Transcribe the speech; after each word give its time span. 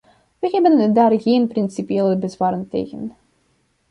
Wij 0.39 0.49
hebben 0.51 0.93
daar 0.93 1.19
geen 1.21 1.47
principiële 1.47 2.17
bezwaren 2.17 2.67
tegen. 2.69 3.15